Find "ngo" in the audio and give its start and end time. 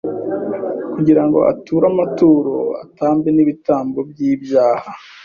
1.27-1.39